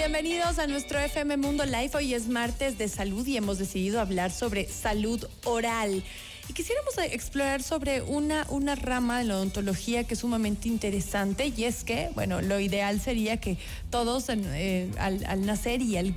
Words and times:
Bienvenidos 0.00 0.58
a 0.58 0.66
nuestro 0.66 0.98
FM 0.98 1.36
Mundo 1.36 1.66
Live. 1.66 1.90
Hoy 1.92 2.14
es 2.14 2.26
martes 2.26 2.78
de 2.78 2.88
salud 2.88 3.26
y 3.26 3.36
hemos 3.36 3.58
decidido 3.58 4.00
hablar 4.00 4.30
sobre 4.30 4.66
salud 4.66 5.22
oral. 5.44 6.02
Y 6.50 6.52
quisiéramos 6.52 6.98
explorar 6.98 7.62
sobre 7.62 8.02
una, 8.02 8.44
una 8.48 8.74
rama 8.74 9.20
de 9.20 9.24
la 9.24 9.36
odontología 9.36 10.02
que 10.02 10.14
es 10.14 10.20
sumamente 10.20 10.66
interesante 10.66 11.52
y 11.56 11.62
es 11.62 11.84
que, 11.84 12.10
bueno, 12.16 12.42
lo 12.42 12.58
ideal 12.58 13.00
sería 13.00 13.36
que 13.36 13.56
todos 13.88 14.24
eh, 14.30 14.90
al, 14.98 15.46
nacer 15.46 15.80
y 15.80 15.96
al, 15.96 16.12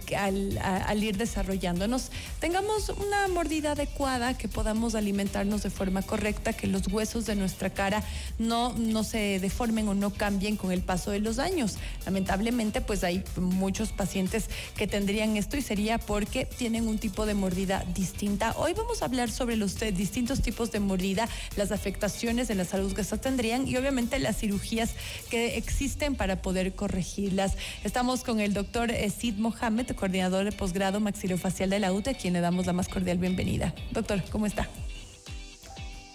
al, 0.60 1.04
ir 1.04 1.18
desarrollándonos 1.18 2.10
tengamos 2.40 2.90
una 2.90 3.28
mordida 3.28 3.74
adecuada, 3.74 4.36
que 4.36 4.48
podamos 4.48 4.96
alimentarnos 4.96 5.62
de 5.62 5.70
forma 5.70 6.02
correcta, 6.02 6.52
que 6.52 6.66
los 6.66 6.88
huesos 6.88 7.28
de 7.28 7.36
nuestra 7.36 7.70
cara 7.70 8.04
no, 8.40 8.74
no 8.74 9.04
se 9.04 9.40
deformen 9.40 9.88
o 9.88 9.94
no 9.94 10.10
cambien 10.10 10.58
con 10.58 10.72
el 10.72 10.82
paso 10.82 11.12
de 11.12 11.20
los 11.20 11.38
años. 11.38 11.78
Lamentablemente, 12.08 12.82
pues 12.82 13.04
hay 13.04 13.24
muchos 13.36 13.92
pacientes 13.92 14.50
que 14.76 14.88
tendrían 14.88 15.38
esto 15.38 15.58
y 15.58 15.62
sería 15.62 16.00
porque 16.00 16.46
tienen 16.46 16.88
un 16.88 16.98
tipo 16.98 17.28
de 17.28 17.36
mordida 17.36 17.86
distinta. 17.94 18.56
Hoy 18.58 18.74
vamos 18.74 19.04
a 19.04 19.06
hablar 19.06 19.30
sobre 19.30 19.58
los 19.58 19.80
distintos 19.80 20.23
tipos 20.42 20.72
de 20.72 20.80
mordida, 20.80 21.28
las 21.56 21.72
afectaciones 21.72 22.50
en 22.50 22.58
la 22.58 22.66
salud 22.66 22.94
que 22.94 23.02
estas 23.02 23.22
tendrían 23.22 23.68
y 23.68 23.76
obviamente 23.78 24.20
las 24.20 24.38
cirugías 24.38 24.92
que 25.30 25.58
existen 25.58 26.16
para 26.16 26.42
poder 26.42 26.74
corregirlas. 26.74 27.54
Estamos 27.84 28.24
con 28.24 28.40
el 28.40 28.54
doctor 28.54 28.92
Sid 29.18 29.36
Mohamed, 29.36 29.92
coordinador 29.92 30.46
de 30.46 30.52
posgrado 30.52 31.00
maxilofacial 31.00 31.70
de 31.70 31.80
la 31.80 31.92
UTE, 31.92 32.12
a 32.12 32.14
quien 32.14 32.34
le 32.34 32.42
damos 32.42 32.66
la 32.66 32.74
más 32.74 32.88
cordial 32.88 33.18
bienvenida. 33.18 33.74
Doctor, 33.92 34.24
¿cómo 34.32 34.46
está? 34.46 34.68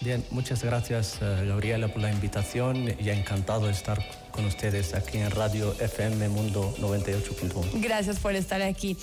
Bien, 0.01 0.23
muchas 0.31 0.63
gracias 0.63 1.17
eh, 1.21 1.45
Gabriela 1.45 1.89
por 1.89 2.01
la 2.01 2.09
invitación 2.09 2.95
y 2.99 3.09
encantado 3.09 3.65
de 3.65 3.73
estar 3.73 3.99
con 4.31 4.45
ustedes 4.45 4.93
aquí 4.93 5.17
en 5.17 5.29
Radio 5.29 5.73
FM 5.77 6.29
Mundo 6.29 6.73
98.1. 6.79 7.81
Gracias 7.81 8.17
por 8.19 8.33
estar 8.33 8.61
aquí. 8.61 8.95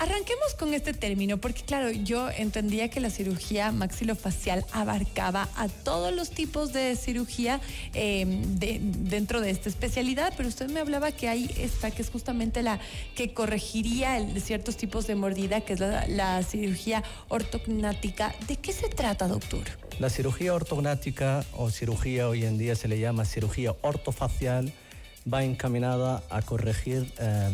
Arranquemos 0.00 0.54
con 0.58 0.72
este 0.72 0.94
término, 0.94 1.36
porque 1.36 1.60
claro, 1.60 1.90
yo 1.90 2.30
entendía 2.30 2.88
que 2.88 3.00
la 3.00 3.10
cirugía 3.10 3.70
maxilofacial 3.70 4.64
abarcaba 4.72 5.46
a 5.56 5.68
todos 5.68 6.10
los 6.14 6.30
tipos 6.30 6.72
de 6.72 6.96
cirugía 6.96 7.60
em, 7.92 8.40
dentro 8.58 9.42
de 9.42 9.50
esta 9.50 9.68
especialidad, 9.68 10.32
pero 10.38 10.48
usted 10.48 10.70
me 10.70 10.80
hablaba 10.80 11.12
que 11.12 11.28
hay 11.28 11.54
esta, 11.58 11.90
que 11.90 12.00
es 12.00 12.08
justamente 12.08 12.62
la 12.62 12.80
que 13.14 13.34
corregiría 13.34 14.26
ciertos 14.40 14.78
tipos 14.78 15.06
de 15.06 15.16
mordida, 15.16 15.60
que 15.60 15.74
es 15.74 15.80
la, 15.80 16.06
la 16.08 16.42
cirugía 16.44 17.04
ortognática. 17.28 18.34
¿De 18.48 18.56
qué 18.56 18.72
se 18.72 18.88
trata, 18.88 19.28
doctor? 19.28 19.64
La 19.98 20.08
cirugía 20.08 20.54
ortognática 20.54 21.44
o 21.52 21.68
cirugía 21.68 22.26
hoy 22.26 22.46
en 22.46 22.56
día 22.56 22.74
se 22.74 22.88
le 22.88 22.98
llama 22.98 23.26
cirugía 23.26 23.74
ortofacial, 23.82 24.72
va 25.30 25.44
encaminada 25.44 26.22
a 26.30 26.40
corregir 26.40 27.12
eh, 27.18 27.50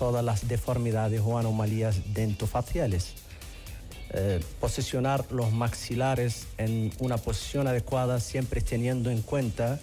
todas 0.00 0.24
las 0.24 0.48
deformidades 0.48 1.20
o 1.22 1.36
anomalías 1.36 2.14
dentofaciales. 2.14 3.12
Eh, 4.14 4.40
posicionar 4.58 5.26
los 5.30 5.52
maxilares 5.52 6.46
en 6.56 6.90
una 7.00 7.18
posición 7.18 7.66
adecuada 7.66 8.18
siempre 8.18 8.62
teniendo 8.62 9.10
en 9.10 9.20
cuenta 9.20 9.78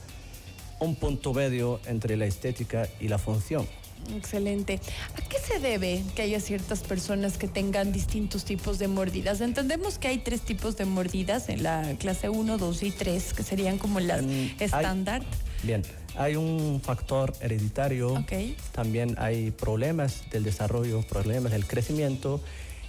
un 0.80 0.96
punto 0.96 1.36
medio 1.36 1.80
entre 1.86 2.18
la 2.18 2.26
estética 2.26 2.90
y 3.00 3.10
la 3.10 3.20
función. 3.20 3.68
Excelente. 4.16 4.80
¿A 5.16 5.22
qué 5.22 5.38
se 5.38 5.60
debe 5.60 6.04
que 6.16 6.24
haya 6.24 6.40
ciertas 6.40 6.82
personas 6.82 7.38
que 7.38 7.48
tengan 7.48 7.92
distintos 7.92 8.44
tipos 8.44 8.80
de 8.80 8.88
mordidas? 8.88 9.40
Entendemos 9.42 10.00
que 10.00 10.08
hay 10.08 10.18
tres 10.18 10.42
tipos 10.42 10.78
de 10.78 10.86
mordidas 10.86 11.48
en 11.50 11.62
la 11.62 11.96
clase 12.00 12.30
1, 12.30 12.58
2 12.58 12.84
y 12.84 12.90
3, 12.92 13.34
que 13.36 13.44
serían 13.44 13.78
como 13.78 14.00
las 14.00 14.24
estándar. 14.60 15.22
Bien, 15.62 15.84
hay 16.18 16.36
un 16.36 16.82
factor 16.84 17.34
hereditario, 17.42 18.26
también 18.72 19.16
hay 19.20 19.52
problemas 19.52 20.24
del 20.32 20.44
desarrollo, 20.44 21.02
problemas 21.04 21.52
del 21.52 21.66
crecimiento 21.66 22.42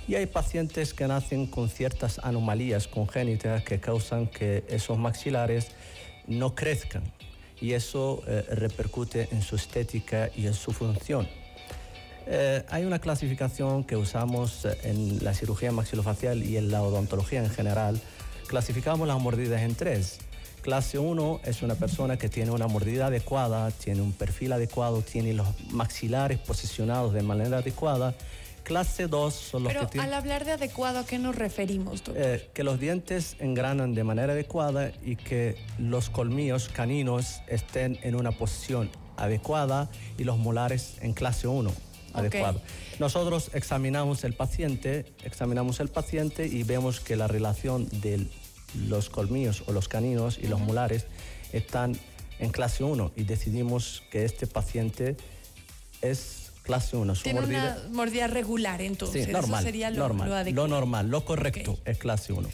y 0.07 0.15
hay 0.15 0.27
pacientes 0.27 0.95
que 0.95 1.07
nacen 1.07 1.47
con 1.47 1.69
ciertas 1.69 2.19
anomalías 2.21 2.89
congénitas 2.89 3.63
que 3.63 3.79
causan 3.79 4.27
que 4.27 4.65
esos 4.69 4.99
maxilares 4.99 5.69
no 6.27 6.55
crezcan 6.55 7.03
y 7.61 7.73
eso 7.73 8.23
eh, 8.27 8.45
repercute 8.51 9.29
en 9.33 9.43
su 9.43 9.57
estética 9.57 10.31
y 10.35 10.47
en 10.47 10.55
su 10.55 10.73
función. 10.73 11.29
Eh, 12.27 12.65
hay 12.69 12.85
una 12.85 12.99
clasificación 12.99 13.85
que 13.85 13.97
usamos 13.97 14.65
eh, 14.65 14.77
en 14.85 15.25
la 15.25 15.35
cirugía 15.35 15.73
maxilofacial 15.73 16.43
y 16.43 16.57
en 16.57 16.71
la 16.71 16.83
odontología 16.83 17.43
en 17.43 17.51
general. 17.51 18.01
Clasificamos 18.47 19.09
las 19.09 19.21
mordidas 19.21 19.63
en 19.63 19.75
tres. 19.75 20.19
Clase 20.69 20.99
1 20.99 21.41
es 21.45 21.63
una 21.63 21.77
persona 21.77 22.19
que 22.19 22.29
tiene 22.29 22.51
una 22.51 22.67
mordida 22.67 23.07
adecuada, 23.07 23.71
tiene 23.71 24.03
un 24.03 24.13
perfil 24.13 24.53
adecuado, 24.53 25.01
tiene 25.01 25.33
los 25.33 25.49
maxilares 25.71 26.39
posicionados 26.41 27.15
de 27.15 27.23
manera 27.23 27.57
adecuada. 27.57 28.15
Clase 28.65 29.07
2 29.07 29.33
son 29.33 29.65
los 29.65 29.73
que 29.73 29.87
tienen... 29.87 30.11
al 30.11 30.13
hablar 30.13 30.45
de 30.45 30.53
adecuado, 30.53 30.99
¿a 30.99 31.07
qué 31.07 31.19
nos 31.19 31.37
referimos, 31.37 32.05
doctor? 32.05 32.17
Eh, 32.19 32.51
que 32.53 32.65
los 32.65 32.79
dientes 32.79 33.37
engranan 33.39 33.95
de 33.95 34.05
manera 34.05 34.35
adecuada 34.35 34.93
y 35.03 35.17
que 35.17 35.57
los 35.79 36.11
colmillos 36.11 36.69
caninos 36.69 37.41
estén 37.47 37.99
en 38.03 38.15
una 38.15 38.33
posición 38.33 38.91
adecuada 39.17 39.89
y 40.19 40.25
los 40.25 40.37
molares 40.37 40.99
en 41.01 41.15
clase 41.15 41.49
1 41.49 41.73
adecuado. 42.13 42.61
Nosotros 42.99 43.51
examinamos 43.55 44.23
el 44.23 44.35
paciente, 44.35 45.07
examinamos 45.25 45.81
el 45.81 45.89
paciente 45.89 46.47
y 46.47 46.63
vemos 46.63 47.01
que 47.01 47.17
la 47.17 47.27
relación 47.27 47.89
del 48.03 48.31
los 48.75 49.11
colmillos 49.11 49.65
o 49.67 49.73
los 49.73 49.89
caninos 49.89 50.39
y 50.39 50.47
los 50.47 50.61
molares 50.61 51.07
están 51.53 51.99
en 52.39 52.51
clase 52.51 52.85
1 52.85 53.13
y 53.17 53.25
decidimos 53.25 54.03
que 54.11 54.25
este 54.25 54.47
paciente 54.47 55.17
es 56.03 56.53
clase 56.63 56.97
1. 56.97 57.15
Tiene 57.15 57.41
una 57.41 57.79
mordida 57.91 58.27
regular 58.27 58.83
entonces. 58.83 59.27
Sí, 59.27 59.33
normal, 59.33 59.61
Eso 59.61 59.67
sería 59.67 59.91
lo, 59.91 59.99
normal, 59.99 60.55
lo, 60.55 60.69
normal, 60.69 61.09
lo 61.09 61.25
correcto 61.25 61.79
es 61.85 61.99
clase 61.99 62.33
1. 62.33 62.49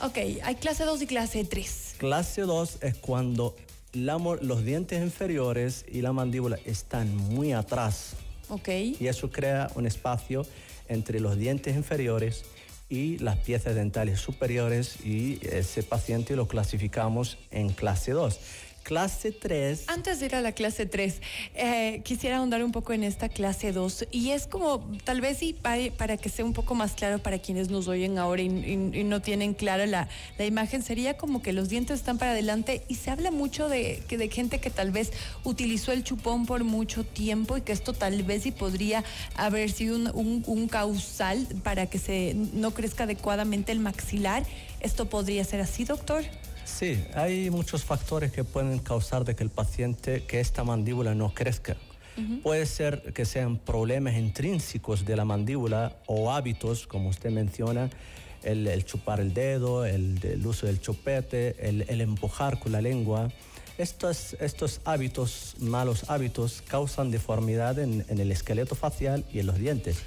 Ok, 0.00 0.18
hay 0.42 0.54
clase 0.54 0.84
2 0.84 1.02
y 1.02 1.06
clase 1.06 1.44
3. 1.44 1.94
Clase 1.98 2.42
2 2.42 2.78
es 2.82 2.96
cuando 2.96 3.56
los 3.92 4.64
dientes 4.64 5.02
inferiores 5.02 5.84
y 5.90 6.02
la 6.02 6.12
mandíbula 6.12 6.58
están 6.64 7.14
muy 7.16 7.52
atrás. 7.52 8.14
Ok. 8.48 8.68
Y 9.00 9.06
eso 9.06 9.30
crea 9.30 9.70
un 9.74 9.86
espacio 9.86 10.46
entre 10.88 11.20
los 11.20 11.36
dientes 11.36 11.76
inferiores 11.76 12.44
y 12.88 13.18
las 13.18 13.36
piezas 13.36 13.74
dentales 13.74 14.20
superiores 14.20 15.04
y 15.04 15.38
ese 15.42 15.82
paciente 15.82 16.36
lo 16.36 16.48
clasificamos 16.48 17.38
en 17.50 17.70
clase 17.70 18.12
2. 18.12 18.40
Clase 18.82 19.32
3. 19.32 19.84
Antes 19.88 20.20
de 20.20 20.26
ir 20.26 20.34
a 20.34 20.40
la 20.40 20.52
clase 20.52 20.86
3, 20.86 21.20
eh, 21.54 22.00
quisiera 22.04 22.38
ahondar 22.38 22.64
un 22.64 22.72
poco 22.72 22.92
en 22.92 23.04
esta 23.04 23.28
clase 23.28 23.72
2 23.72 24.06
y 24.10 24.30
es 24.30 24.46
como, 24.46 24.80
tal 25.04 25.20
vez 25.20 25.42
y 25.42 25.52
para, 25.52 26.16
que 26.16 26.28
sea 26.28 26.44
un 26.44 26.54
poco 26.54 26.74
más 26.74 26.92
claro 26.92 27.18
para 27.18 27.38
quienes 27.38 27.68
nos 27.68 27.86
oyen 27.88 28.18
ahora 28.18 28.42
y, 28.42 28.48
no 28.48 29.20
tienen 29.20 29.54
clara 29.54 29.86
la, 29.86 30.08
la, 30.38 30.44
imagen, 30.44 30.82
sería 30.82 31.16
como 31.16 31.42
que 31.42 31.52
los 31.52 31.68
dientes 31.68 32.00
están 32.00 32.18
para 32.18 32.32
adelante 32.32 32.82
y 32.88 32.94
se 32.94 33.10
habla 33.10 33.30
mucho 33.30 33.68
de, 33.68 34.02
que 34.08 34.16
de 34.16 34.28
gente 34.28 34.58
que 34.58 34.70
tal 34.70 34.90
vez 34.90 35.12
utilizó 35.44 35.92
el 35.92 36.04
chupón 36.04 36.46
por 36.46 36.64
mucho 36.64 37.04
tiempo 37.04 37.56
y 37.56 37.62
que 37.62 37.72
esto 37.72 37.92
tal 37.92 38.22
vez 38.22 38.46
y 38.46 38.52
podría 38.52 39.04
haber 39.36 39.70
sido 39.70 39.96
un, 40.14 40.42
un 40.46 40.68
causal 40.68 41.46
para 41.62 41.86
que 41.86 41.98
se 41.98 42.34
no 42.34 42.72
crezca 42.72 43.04
adecuadamente 43.04 43.72
el 43.72 43.80
maxilar. 43.80 44.44
¿Esto 44.80 45.08
podría 45.08 45.44
ser 45.44 45.60
así, 45.60 45.84
doctor? 45.84 46.24
Sí, 46.76 47.02
hay 47.14 47.50
muchos 47.50 47.84
factores 47.84 48.30
que 48.30 48.44
pueden 48.44 48.78
causar 48.78 49.24
de 49.24 49.34
que 49.34 49.42
el 49.42 49.50
paciente, 49.50 50.24
que 50.24 50.38
esta 50.38 50.64
mandíbula 50.64 51.14
no 51.14 51.32
crezca. 51.34 51.76
Puede 52.42 52.66
ser 52.66 53.12
que 53.12 53.24
sean 53.24 53.58
problemas 53.58 54.14
intrínsecos 54.14 55.04
de 55.04 55.14
la 55.14 55.24
mandíbula 55.24 55.96
o 56.06 56.32
hábitos, 56.32 56.88
como 56.88 57.10
usted 57.10 57.30
menciona, 57.30 57.90
el, 58.42 58.84
chupar 58.84 59.20
el 59.20 59.34
dedo, 59.34 59.84
el, 59.84 60.44
uso 60.44 60.66
del 60.66 60.80
chupete, 60.80 61.54
el, 61.60 62.00
empujar 62.00 62.58
con 62.58 62.72
la 62.72 62.80
lengua. 62.80 63.30
Estos, 63.78 64.36
estos 64.40 64.80
hábitos, 64.84 65.54
malos 65.60 66.10
hábitos, 66.10 66.62
causan 66.66 67.12
deformidad 67.12 67.78
en, 67.78 68.04
el 68.08 68.32
esqueleto 68.32 68.74
facial 68.74 69.24
y 69.32 69.38
en 69.38 69.46
los 69.46 69.58
dientes. 69.58 69.98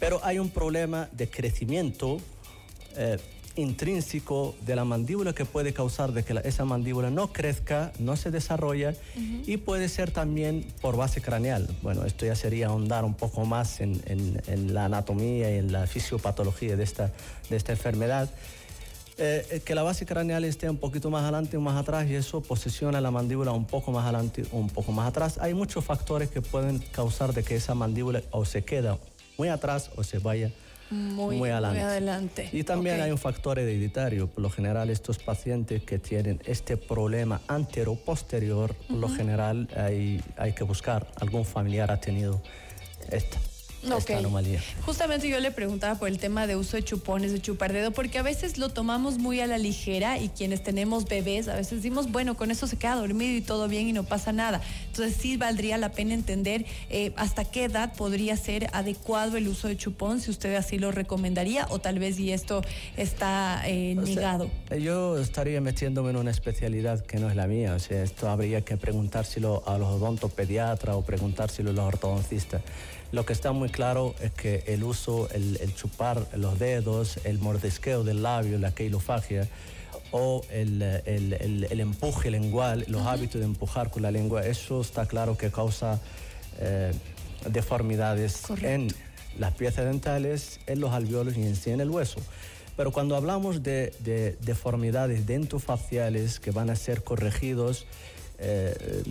Pero 0.00 0.20
hay 0.24 0.40
un 0.40 0.50
problema 0.50 1.08
de 1.12 1.30
crecimiento. 1.30 2.18
Eh, 2.96 3.18
intrínseco 3.60 4.54
de 4.66 4.76
la 4.76 4.84
mandíbula 4.84 5.32
que 5.32 5.44
puede 5.44 5.72
causar 5.72 6.12
de 6.12 6.22
que 6.22 6.40
esa 6.44 6.64
mandíbula 6.64 7.10
no 7.10 7.32
crezca, 7.32 7.92
no 7.98 8.16
se 8.16 8.30
desarrolla 8.30 8.94
y 9.46 9.56
puede 9.58 9.88
ser 9.88 10.10
también 10.10 10.66
por 10.80 10.96
base 10.96 11.20
craneal. 11.20 11.68
Bueno, 11.82 12.04
esto 12.04 12.26
ya 12.26 12.34
sería 12.34 12.68
ahondar 12.68 13.04
un 13.04 13.14
poco 13.14 13.44
más 13.44 13.80
en, 13.80 14.00
la 14.74 14.86
anatomía 14.86 15.54
y 15.54 15.58
en 15.58 15.72
la 15.72 15.86
fisiopatología 15.86 16.76
de 16.76 16.84
esta, 16.84 17.12
de 17.48 17.56
esta 17.56 17.72
enfermedad. 17.72 18.30
Eh, 19.22 19.46
eh, 19.50 19.60
que 19.60 19.74
la 19.74 19.82
base 19.82 20.06
craneal 20.06 20.44
esté 20.44 20.70
un 20.70 20.78
poquito 20.78 21.10
más 21.10 21.22
adelante 21.24 21.58
o 21.58 21.60
más 21.60 21.76
atrás 21.76 22.08
y 22.08 22.14
eso 22.14 22.40
posiciona 22.40 23.02
la 23.02 23.10
mandíbula 23.10 23.52
un 23.52 23.66
poco 23.66 23.92
más 23.92 24.04
adelante 24.04 24.46
o 24.50 24.56
un 24.56 24.70
poco 24.70 24.92
más 24.92 25.08
atrás. 25.08 25.38
Hay 25.42 25.52
muchos 25.52 25.84
factores 25.84 26.30
que 26.30 26.40
pueden 26.40 26.78
causar 26.78 27.34
de 27.34 27.42
que 27.42 27.56
esa 27.56 27.74
mandíbula 27.74 28.22
o 28.30 28.46
se 28.46 28.64
queda 28.64 28.96
muy 29.36 29.48
atrás 29.48 29.90
o 29.96 30.04
se 30.04 30.18
vaya 30.18 30.50
muy, 30.90 31.50
adelante. 31.50 32.48
Y 32.52 32.64
también 32.64 33.00
hay 33.00 33.10
un 33.10 33.18
factor 33.18 33.58
hereditario. 33.58 34.28
Por 34.28 34.42
lo 34.42 34.50
general, 34.50 34.90
estos 34.90 35.18
pacientes 35.18 35.82
que 35.82 35.98
tienen 35.98 36.40
este 36.44 36.76
problema 36.76 37.40
antero-posterior, 37.48 38.74
por 38.74 38.96
lo 38.96 39.08
general 39.08 39.68
hay, 39.76 40.20
hay 40.36 40.52
que 40.52 40.64
buscar, 40.64 41.06
algún 41.20 41.44
familiar 41.44 41.90
ha 41.90 42.00
tenido 42.00 42.42
esta. 43.10 43.38
Esta 43.82 44.18
anomalía. 44.18 44.60
Justamente 44.84 45.28
yo 45.28 45.40
le 45.40 45.50
preguntaba 45.50 45.98
por 45.98 46.08
el 46.08 46.18
tema 46.18 46.46
de 46.46 46.56
uso 46.56 46.76
de 46.76 46.84
chupones, 46.84 47.32
de 47.32 47.40
chupar 47.40 47.72
dedo, 47.72 47.90
porque 47.90 48.18
a 48.18 48.22
veces 48.22 48.58
lo 48.58 48.68
tomamos 48.68 49.18
muy 49.18 49.40
a 49.40 49.46
la 49.46 49.58
ligera 49.58 50.18
y 50.18 50.28
quienes 50.28 50.62
tenemos 50.62 51.06
bebés 51.06 51.48
a 51.48 51.56
veces 51.56 51.82
decimos, 51.82 52.10
bueno, 52.10 52.36
con 52.36 52.50
eso 52.50 52.66
se 52.66 52.76
queda 52.76 52.96
dormido 52.96 53.36
y 53.36 53.40
todo 53.40 53.68
bien 53.68 53.88
y 53.88 53.92
no 53.92 54.04
pasa 54.04 54.32
nada. 54.32 54.60
Entonces 54.86 55.16
sí 55.16 55.36
valdría 55.36 55.78
la 55.78 55.90
pena 55.90 56.14
entender 56.14 56.66
eh, 56.88 57.12
hasta 57.16 57.44
qué 57.44 57.64
edad 57.64 57.94
podría 57.94 58.36
ser 58.36 58.68
adecuado 58.72 59.36
el 59.36 59.48
uso 59.48 59.68
de 59.68 59.76
chupón, 59.76 60.20
si 60.20 60.30
usted 60.30 60.54
así 60.54 60.78
lo 60.78 60.92
recomendaría 60.92 61.66
o 61.70 61.78
tal 61.78 61.98
vez 61.98 62.16
si 62.16 62.32
esto 62.32 62.62
está 62.96 63.62
eh, 63.66 63.94
negado. 63.94 64.50
yo 64.78 65.18
estaría 65.18 65.60
metiéndome 65.60 66.10
en 66.10 66.16
una 66.16 66.30
especialidad 66.30 67.00
que 67.04 67.18
no 67.18 67.28
es 67.28 67.36
la 67.36 67.46
mía, 67.46 67.74
o 67.74 67.78
sea, 67.78 68.02
esto 68.02 68.28
habría 68.28 68.62
que 68.62 68.76
preguntárselo 68.76 69.62
a 69.66 69.78
los 69.78 69.88
odontopediatras 69.88 70.96
o 70.96 71.02
preguntárselo 71.02 71.70
a 71.70 71.72
los 71.72 71.84
ortodoncistas. 71.84 72.62
Lo 73.12 73.26
que 73.26 73.32
está 73.32 73.50
muy 73.52 73.70
claro 73.70 74.14
es 74.20 74.30
que 74.30 74.62
el 74.68 74.84
uso, 74.84 75.28
el, 75.30 75.74
chupar 75.74 76.28
los 76.36 76.58
dedos, 76.58 77.18
el 77.24 77.40
mordisqueo 77.40 78.04
del 78.04 78.22
labio, 78.22 78.58
la 78.58 78.72
queilofagia 78.72 79.48
o 80.12 80.42
el, 80.50 80.80
empuje 81.70 82.30
lingual, 82.30 82.84
los 82.88 83.06
hábitos 83.06 83.40
de 83.40 83.46
empujar 83.46 83.90
con 83.90 84.02
la 84.02 84.12
lengua, 84.12 84.46
eso 84.46 84.80
está 84.80 85.06
claro 85.06 85.36
que 85.36 85.50
causa 85.50 86.00
eh, 86.60 86.92
deformidades 87.48 88.44
en 88.62 88.88
las 89.38 89.54
piezas 89.54 89.86
dentales, 89.86 90.60
en 90.66 90.80
los 90.80 90.92
alveolos 90.92 91.36
y 91.36 91.42
en 91.42 91.56
sí 91.56 91.70
en 91.70 91.80
el 91.80 91.90
hueso. 91.90 92.20
Pero 92.76 92.92
cuando 92.92 93.16
hablamos 93.16 93.64
de, 93.64 93.92
de 94.00 94.36
deformidades 94.40 95.26
dentofaciales 95.26 96.38
que 96.38 96.52
van 96.52 96.70
a 96.70 96.76
ser 96.76 97.02
corregidos, 97.02 97.86
eh, 98.38 99.02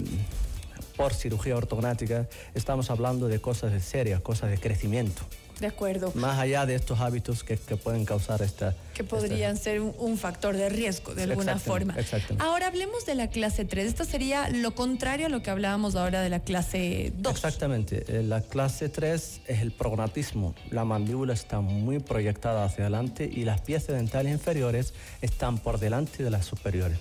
por 0.99 1.13
cirugía 1.13 1.55
ortognática, 1.55 2.27
estamos 2.55 2.91
hablando 2.91 3.29
de 3.29 3.39
cosas 3.39 3.71
serias, 3.81 4.19
cosas 4.19 4.49
de 4.49 4.57
crecimiento. 4.57 5.21
De 5.61 5.67
acuerdo. 5.67 6.11
Más 6.13 6.37
allá 6.37 6.65
de 6.65 6.75
estos 6.75 6.99
hábitos 6.99 7.45
que, 7.45 7.55
pueden 7.55 8.03
causar 8.03 8.41
esta... 8.41 8.75
Que 8.93 9.05
podrían 9.05 9.55
ser 9.55 9.79
un, 9.79 10.17
factor 10.17 10.57
de 10.57 10.67
riesgo 10.67 11.15
de 11.15 11.23
alguna 11.23 11.57
forma. 11.57 11.95
Exactamente. 11.97 12.45
Ahora 12.45 12.67
hablemos 12.67 13.05
de 13.05 13.15
la 13.15 13.29
clase 13.29 13.63
3. 13.63 13.87
Esto 13.87 14.03
sería 14.03 14.49
lo 14.49 14.75
contrario 14.75 15.27
a 15.27 15.29
lo 15.29 15.41
que 15.41 15.49
hablábamos 15.49 15.95
ahora 15.95 16.21
de 16.21 16.29
la 16.29 16.41
clase 16.41 17.13
2. 17.15 17.33
Exactamente. 17.33 18.03
Eh, 18.07 18.21
la 18.21 18.41
clase 18.41 18.89
3 18.89 19.41
es 19.47 19.61
el 19.61 19.71
prognatismo. 19.71 20.53
La 20.69 20.83
mandíbula 20.83 21.31
está 21.31 21.61
muy 21.61 21.99
proyectada 21.99 22.65
hacia 22.65 22.83
adelante 22.83 23.29
y 23.31 23.45
las 23.45 23.61
piezas 23.61 23.95
dentales 23.95 24.33
inferiores 24.33 24.93
están 25.21 25.59
por 25.59 25.79
delante 25.79 26.25
de 26.25 26.29
las 26.29 26.45
superiores 26.45 26.99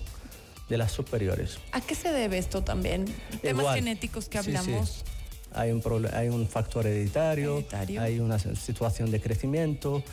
de 0.69 0.77
las 0.77 0.91
superiores. 0.91 1.57
¿A 1.71 1.81
qué 1.81 1.95
se 1.95 2.11
debe 2.11 2.37
esto 2.37 2.63
también? 2.63 3.05
Temas 3.41 3.75
genéticos 3.75 4.29
que 4.29 4.37
hablamos. 4.37 5.03
Hay, 5.51 5.71
un 5.71 5.81
hay 6.13 6.29
un 6.29 6.47
factor 6.47 6.85
hereditario, 6.85 7.65
hay 7.99 8.19
una 8.19 8.37
situación 8.37 9.09
de 9.09 9.19
crecimiento 9.19 10.03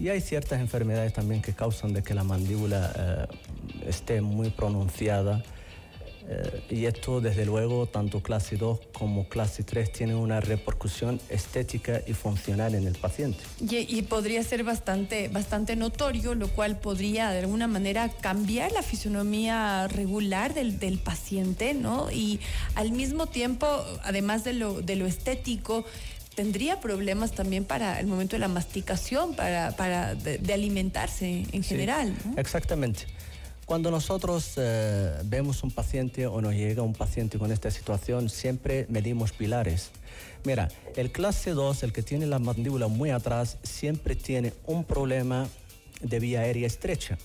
y 0.00 0.08
hay 0.08 0.20
ciertas 0.20 0.60
enfermedades 0.60 1.12
también 1.12 1.42
que 1.42 1.52
causan 1.52 1.92
de 1.92 2.02
que 2.02 2.14
la 2.14 2.24
mandíbula 2.24 2.92
eh, 2.96 3.26
esté 3.86 4.20
muy 4.22 4.50
pronunciada 4.50 5.42
eh, 6.30 6.62
y 6.68 6.84
esto, 6.84 7.22
desde 7.22 7.46
luego, 7.46 7.86
tanto 7.86 8.22
clase 8.22 8.56
2 8.56 8.80
como 8.92 9.28
clase 9.28 9.62
3 9.62 9.90
tienen 9.90 10.16
una 10.16 10.40
repercusión 10.40 11.20
estética 11.30 12.02
y 12.06 12.12
funcional 12.12 12.74
en 12.74 12.86
el 12.86 12.94
paciente. 12.96 13.38
Y, 13.60 14.02
podría 14.02 14.42
ser 14.42 14.62
bastante, 14.62 15.28
bastante 15.28 15.74
notorio, 15.74 16.34
lo 16.34 16.48
cual 16.48 16.78
podría 16.78 17.30
de 17.30 17.38
alguna 17.38 17.66
manera 17.66 18.10
cambiar 18.10 18.72
la 18.72 18.82
fisonomía 18.82 19.88
regular 19.88 20.52
del, 20.52 20.78
del 20.78 20.98
paciente, 20.98 21.72
¿no? 21.72 22.10
Y 22.10 22.40
al 22.74 22.92
mismo 22.92 23.26
tiempo, 23.26 23.66
además 24.02 24.44
de 24.44 24.52
lo, 24.52 24.82
de 24.82 24.96
lo 24.96 25.06
estético, 25.06 25.86
tendría 26.34 26.78
problemas 26.80 27.32
también 27.32 27.64
para 27.64 27.98
el 27.98 28.06
momento 28.06 28.36
de 28.36 28.40
la 28.40 28.48
masticación, 28.48 29.34
para, 29.34 29.72
para 29.72 30.14
de, 30.14 30.52
alimentarse 30.52 31.44
en 31.50 31.62
general. 31.64 32.14
Exactamente. 32.36 33.06
Cuando 33.68 33.90
nosotros 33.90 34.54
eh, 34.56 35.12
vemos 35.26 35.62
un 35.62 35.70
paciente 35.70 36.26
o 36.26 36.40
nos 36.40 36.54
llega 36.54 36.82
un 36.82 36.94
paciente 36.94 37.38
con 37.38 37.52
esta 37.52 37.70
situación, 37.70 38.30
siempre 38.30 38.86
medimos 38.88 39.32
pilares. 39.32 39.90
Mira, 40.44 40.68
el 40.96 41.12
clase 41.12 41.50
2, 41.50 41.82
el 41.82 41.92
que 41.92 42.02
tiene 42.02 42.24
la 42.24 42.38
mandíbula 42.38 42.88
muy 42.88 43.10
atrás, 43.10 43.58
siempre 43.62 44.16
tiene 44.16 44.54
un 44.64 44.84
problema 44.84 45.46
de 46.00 46.18
vía 46.18 46.40
aérea 46.40 46.66
estrecha. 46.66 47.18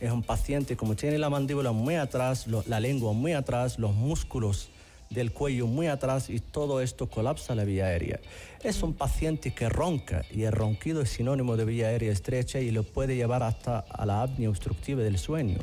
Es 0.00 0.10
un 0.10 0.22
paciente 0.22 0.74
como 0.74 0.96
tiene 0.96 1.18
la 1.18 1.28
mandíbula 1.28 1.72
muy 1.72 1.96
atrás, 1.96 2.46
la 2.46 2.80
lengua 2.80 3.12
muy 3.12 3.34
atrás, 3.34 3.78
los 3.78 3.94
músculos 3.94 4.70
del 5.14 5.32
cuello 5.32 5.66
muy 5.66 5.86
atrás 5.86 6.28
y 6.28 6.40
todo 6.40 6.80
esto 6.80 7.08
colapsa 7.08 7.54
la 7.54 7.64
vía 7.64 7.86
aérea. 7.86 8.20
Es 8.62 8.82
un 8.82 8.94
paciente 8.94 9.54
que 9.54 9.68
ronca 9.68 10.24
y 10.30 10.42
el 10.42 10.52
ronquido 10.52 11.00
es 11.00 11.10
sinónimo 11.10 11.56
de 11.56 11.64
vía 11.64 11.88
aérea 11.88 12.12
estrecha 12.12 12.60
y 12.60 12.70
lo 12.70 12.82
puede 12.82 13.16
llevar 13.16 13.42
hasta 13.42 13.78
a 13.78 14.04
la 14.04 14.22
apnea 14.22 14.50
obstructiva 14.50 15.02
del 15.02 15.18
sueño. 15.18 15.58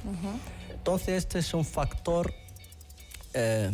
Entonces 0.73 1.09
este 1.09 1.39
es 1.39 1.53
un 1.53 1.65
factor 1.65 2.33
eh, 3.33 3.69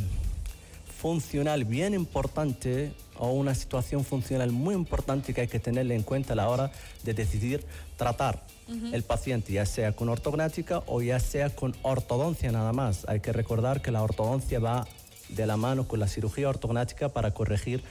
funcional 1.00 1.63
bien 1.63 1.94
importante 1.94 2.91
o 3.19 3.31
una 3.31 3.53
situación 3.53 4.03
funcional 4.03 4.51
muy 4.51 4.73
importante 4.75 5.33
que 5.33 5.41
hay 5.41 5.47
que 5.47 5.59
tenerle 5.59 5.95
en 5.95 6.03
cuenta 6.03 6.33
a 6.33 6.35
la 6.35 6.50
hora 6.50 6.71
de 7.03 7.13
decidir 7.13 7.63
tratar 7.97 8.44
el 8.91 9.03
paciente, 9.03 9.53
ya 9.53 9.65
sea 9.65 9.94
con 9.94 10.09
ortognática 10.09 10.83
o 10.88 11.01
ya 11.01 11.19
sea 11.19 11.50
con 11.50 11.75
ortodoncia 11.83 12.51
nada 12.51 12.73
más. 12.73 13.06
Hay 13.07 13.21
que 13.21 13.31
recordar 13.31 13.81
que 13.81 13.91
la 13.91 14.03
ortodoncia 14.03 14.59
va 14.59 14.85
de 15.29 15.45
la 15.45 15.57
mano 15.57 15.88
con 15.88 16.00
la 16.00 16.07
cirugía 16.07 16.50
ortognática 16.50 17.09
para 17.09 17.33
corregir 17.33 17.83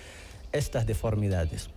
estas 0.52 0.86
deformidades. 0.86 1.68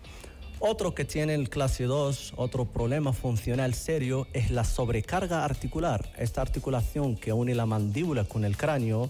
Otro 0.61 0.93
que 0.93 1.05
tiene 1.05 1.35
el 1.35 1.49
clase 1.49 1.85
2, 1.85 2.33
otro 2.35 2.65
problema 2.65 3.13
funcional 3.13 3.73
serio, 3.73 4.27
es 4.33 4.51
la 4.51 4.65
sobrecarga 4.65 5.45
articular. 5.45 6.11
Esta 6.17 6.41
articulación 6.41 7.15
que 7.15 7.31
une 7.31 7.55
la 7.55 7.65
mandíbula 7.65 8.25
con 8.25 8.43
el 8.43 8.57
cráneo, 8.57 9.09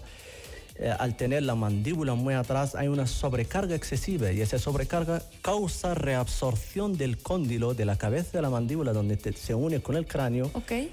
eh, 0.76 0.94
al 0.98 1.18
tener 1.18 1.42
la 1.42 1.56
mandíbula 1.56 2.14
muy 2.14 2.36
atrás, 2.36 2.76
hay 2.76 2.88
una 2.88 3.08
sobrecarga 3.08 3.74
excesiva 3.74 4.32
y 4.32 4.42
esa 4.42 4.60
sobrecarga 4.60 5.24
causa 5.42 5.96
reabsorción 5.96 6.98
del 6.98 7.18
cóndilo 7.18 7.74
de 7.74 7.86
la 7.86 7.98
cabeza 7.98 8.38
de 8.38 8.44
la 8.44 8.52
mandíbula 8.52 8.94
donde 8.94 9.18
se 9.34 9.56
une 9.56 9.82
con 9.82 9.96
el 9.96 10.06
cráneo. 10.06 10.52
Okay 10.54 10.92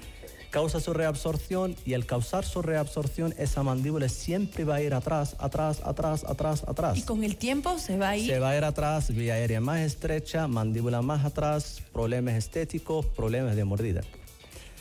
causa 0.57 0.79
su 0.79 0.91
reabsorción 0.91 1.75
y 1.85 1.93
al 1.93 2.07
causar 2.07 2.43
su 2.43 2.63
reabsorción 2.63 3.31
esa 3.37 3.61
mandíbula 3.61 4.09
siempre 4.09 4.63
va 4.63 4.77
a 4.77 4.81
ir 4.81 4.95
atrás, 4.95 5.35
atrás, 5.37 5.81
atrás, 5.83 6.23
atrás, 6.23 6.63
atrás. 6.67 6.97
Y 6.97 7.03
con 7.03 7.23
el 7.23 7.37
tiempo 7.37 7.77
se 7.77 7.95
va 7.95 8.09
a 8.09 8.17
ir. 8.17 8.25
Se 8.25 8.39
va 8.39 8.49
a 8.49 8.57
ir 8.57 8.63
atrás, 8.63 9.13
vía 9.13 9.35
aérea 9.35 9.61
más 9.61 9.81
estrecha, 9.81 10.47
mandíbula 10.47 11.03
más 11.03 11.25
atrás, 11.25 11.83
problemas 11.93 12.33
estéticos, 12.33 13.05
problemas 13.05 13.55
de 13.55 13.65
mordida. 13.65 14.01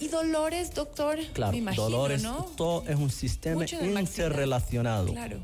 ¿Y 0.01 0.09
dolores, 0.09 0.75
doctor? 0.75 1.19
Claro, 1.35 1.53
Me 1.53 1.59
imagino, 1.59 1.91
dolores, 1.91 2.23
¿no? 2.23 2.47
todo 2.57 2.83
es 2.89 2.97
un 2.97 3.11
sistema 3.11 3.67
interrelacionado. 4.01 5.09
Claro. 5.13 5.37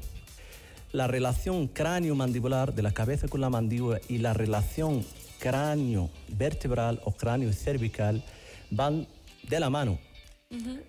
La 0.93 1.09
relación 1.09 1.69
cráneo-mandibular 1.69 2.73
de 2.73 2.81
la 2.81 2.93
cabeza 2.93 3.29
con 3.29 3.43
la 3.43 3.51
mandíbula 3.51 4.01
y 4.09 4.17
la 4.17 4.33
relación 4.33 5.05
cráneo 5.39 6.09
vertebral 6.29 7.03
o 7.05 7.13
cráneo 7.13 7.53
cervical 7.53 8.25
van 8.71 9.07
de 9.43 9.61
la 9.61 9.69
mano. 9.69 9.99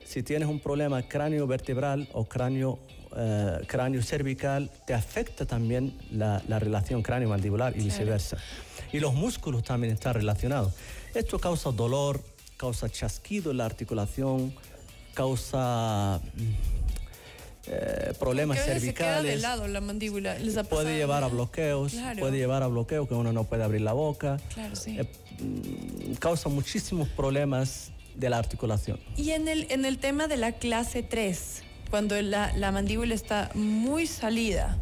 Si 0.04 0.24
tienes 0.24 0.50
un 0.50 0.60
problema 0.60 1.02
cráneo 1.04 1.48
vertebral 1.48 2.10
o 2.14 2.26
cráneo, 2.26 2.80
eh, 3.16 3.60
cráneo 3.66 4.02
cervical, 4.02 4.70
te 4.86 4.94
afecta 4.94 5.46
también 5.46 5.98
la, 6.12 6.42
relación 6.60 7.02
cráneo-mandibular 7.02 7.74
y 7.78 7.84
viceversa. 7.84 8.38
Y 8.92 9.00
los 9.00 9.14
músculos 9.14 9.64
también 9.64 9.94
están 9.94 10.16
relacionados. 10.16 10.74
Esto 11.14 11.40
causa 11.40 11.72
dolor, 11.72 12.22
causa 12.58 12.90
chasquido 12.90 13.52
en 13.52 13.58
la 13.58 13.66
articulación, 13.66 14.54
causa 15.14 16.20
mm, 16.36 16.42
eh, 17.68 18.14
problemas 18.20 18.60
cervicales. 18.60 19.32
Se 19.32 19.38
de 19.38 19.42
lado 19.42 19.68
la 19.68 19.80
mandíbula. 19.80 20.36
puede 20.70 20.98
llevar 20.98 21.24
a 21.24 21.28
bloqueos, 21.28 21.96
puede 22.20 22.38
llevar 22.38 22.64
a 22.64 22.68
bloqueos 22.68 23.08
que 23.08 23.14
uno 23.14 23.32
no 23.32 23.46
puede 23.46 23.64
abrir 23.64 23.82
la 23.82 23.94
boca. 23.94 24.38
Claro, 24.54 24.76
sí. 24.76 25.00
Eh, 25.00 25.08
mm, 25.40 26.16
causa 26.16 26.50
muchísimos 26.50 27.08
problemas 27.08 27.93
de 28.16 28.30
la 28.30 28.38
articulación. 28.38 29.00
Y 29.18 29.32
en 29.32 29.48
el, 29.48 29.68
en 29.70 29.86
el 29.86 29.98
tema 29.98 30.28
de 30.28 30.38
la 30.38 30.54
clase 30.54 31.04
3, 31.04 31.64
cuando 31.90 32.20
la, 32.22 32.52
la 32.58 32.72
mandíbula 32.72 33.14
está 33.14 33.50
muy 33.54 34.08
salida, 34.08 34.78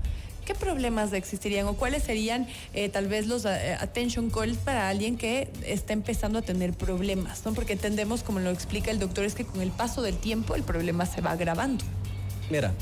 ¿qué 0.45 0.55
problemas 0.55 1.13
existirían 1.13 1.67
o 1.67 1.75
cuáles 1.75 2.03
serían 2.03 2.47
eh, 2.73 2.89
tal 2.89 3.07
vez 3.07 3.27
los 3.27 3.45
eh, 3.45 3.75
attention 3.79 4.29
calls 4.29 4.57
para 4.57 4.89
alguien 4.89 5.17
que 5.17 5.50
está 5.65 5.93
empezando 5.93 6.39
a 6.39 6.41
tener 6.41 6.73
problemas? 6.73 7.45
¿no? 7.45 7.53
Porque 7.53 7.73
entendemos, 7.73 8.23
como 8.23 8.39
lo 8.39 8.50
explica 8.50 8.91
el 8.91 9.00
doctor, 9.00 9.25
es 9.25 9.35
que 9.35 9.45
con 9.45 9.61
el 9.61 9.71
paso 9.71 10.01
del 10.01 10.17
tiempo 10.17 10.55
el 10.55 10.63
problema 10.63 11.05
se 11.05 11.21
va 11.21 11.31
agravando. 11.31 11.83
Mira, 12.50 12.73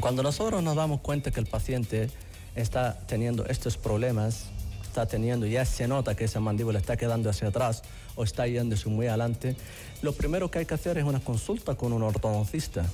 cuando 0.00 0.22
nosotros 0.22 0.62
nos 0.62 0.76
damos 0.76 1.00
cuenta 1.00 1.30
que 1.30 1.40
el 1.40 1.46
paciente 1.46 2.10
está 2.54 2.98
teniendo 3.06 3.44
estos 3.46 3.76
problemas, 3.76 4.46
está 4.90 5.06
teniendo, 5.06 5.46
ya 5.46 5.64
se 5.64 5.86
nota 5.86 6.16
que 6.16 6.24
esa 6.24 6.40
mandíbula 6.40 6.80
está 6.80 6.96
quedando 6.96 7.30
hacia 7.30 7.48
atrás 7.48 7.82
o 8.16 8.24
está 8.24 8.48
yéndose 8.48 8.88
muy 8.88 9.06
adelante, 9.06 9.54
lo 10.02 10.12
primero 10.12 10.50
que 10.50 10.58
hay 10.58 10.66
que 10.66 10.74
hacer 10.74 10.98
es 10.98 11.04
una 11.04 11.20
consulta 11.20 11.76
con 11.76 11.92
un 11.92 12.02
ortodoncista. 12.02 12.84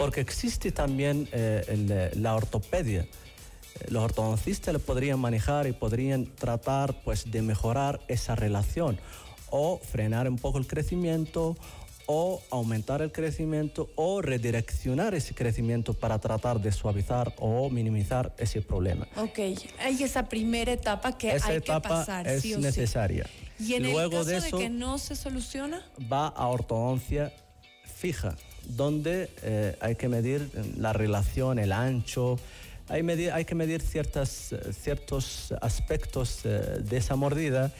Porque 0.00 0.20
existe 0.20 0.72
también 0.72 1.28
eh, 1.32 2.12
la 2.16 2.34
ortopedia. 2.34 3.06
los 3.88 4.02
ortodoncistas 4.02 4.72
le 4.72 4.78
podrían 4.78 5.18
manejar 5.18 5.66
y 5.66 5.72
podrían 5.72 6.26
tratar 6.26 7.02
pues 7.04 7.30
de 7.30 7.42
mejorar 7.42 8.00
esa 8.08 8.34
relación 8.34 8.98
o 9.50 9.78
frenar 9.78 10.28
un 10.28 10.38
poco 10.38 10.58
el 10.58 10.66
crecimiento 10.66 11.56
o 12.06 12.42
aumentar 12.50 13.00
el 13.02 13.10
crecimiento 13.12 13.88
o 13.96 14.20
redireccionar 14.22 15.14
ese 15.14 15.34
crecimiento 15.34 15.94
para 15.94 16.18
tratar 16.18 16.60
de 16.60 16.70
suavizar 16.72 17.34
o 17.38 17.70
minimizar 17.70 18.34
ese 18.38 18.60
problema. 18.62 19.06
Ok, 19.16 19.38
hay 19.78 20.02
esa 20.02 20.28
primera 20.28 20.72
etapa 20.72 21.16
que 21.16 21.34
esa 21.34 21.48
hay 21.48 21.56
etapa 21.56 21.88
que 21.88 21.94
pasar. 21.94 22.28
es 22.28 22.42
sí 22.42 22.52
o 22.54 22.56
sí. 22.56 22.62
necesaria. 22.62 23.26
Y 23.58 23.74
en 23.74 23.84
Luego 23.84 24.00
el 24.02 24.10
caso 24.10 24.24
de 24.24 24.32
de, 24.40 24.46
eso 24.48 24.58
que 24.58 24.68
no 24.68 24.98
se 24.98 25.16
soluciona, 25.16 25.82
va 26.12 26.26
a 26.28 26.48
ortodoncia 26.48 27.32
fija, 27.84 28.36
donde 28.66 29.30
eh, 29.42 29.76
hay 29.80 29.94
que 29.96 30.08
medir 30.08 30.50
la 30.76 30.92
relación, 30.92 31.58
el 31.58 31.72
ancho, 31.72 32.38
hay, 32.88 33.02
medir- 33.02 33.32
hay 33.32 33.44
que 33.46 33.54
medir 33.54 33.80
ciertas, 33.80 34.52
eh, 34.52 34.72
ciertos 34.78 35.54
aspectos 35.62 36.40
eh, 36.44 36.48
de 36.80 36.96
esa 36.98 37.16
mordida, 37.16 37.72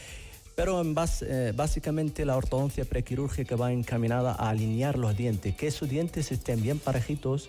pero 0.55 0.81
en 0.81 0.95
base- 0.95 1.27
eh, 1.29 1.53
básicamente 1.55 2.25
la 2.25 2.37
ortodoncia 2.37 2.85
prequirúrgica 2.85 3.57
va 3.57 3.73
encaminada 3.73 4.33
a 4.33 4.51
alinear 4.51 4.99
los 4.99 5.17
dientes, 5.17 5.55
que 5.57 5.67
esos 5.67 5.89
dientes 5.89 6.31
estén 6.33 6.63
bien 6.63 6.79
parejitos 6.79 7.49